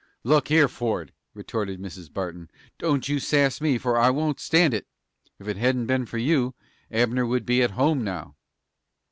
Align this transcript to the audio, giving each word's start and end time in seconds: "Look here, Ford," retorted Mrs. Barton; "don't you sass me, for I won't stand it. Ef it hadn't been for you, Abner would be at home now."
"Look 0.23 0.47
here, 0.47 0.67
Ford," 0.67 1.13
retorted 1.35 1.79
Mrs. 1.79 2.11
Barton; 2.11 2.49
"don't 2.79 3.07
you 3.07 3.19
sass 3.19 3.61
me, 3.61 3.77
for 3.77 3.99
I 3.99 4.09
won't 4.09 4.39
stand 4.39 4.73
it. 4.73 4.87
Ef 5.39 5.47
it 5.47 5.57
hadn't 5.57 5.85
been 5.85 6.07
for 6.07 6.17
you, 6.17 6.55
Abner 6.89 7.27
would 7.27 7.45
be 7.45 7.61
at 7.61 7.69
home 7.77 8.03
now." 8.03 8.35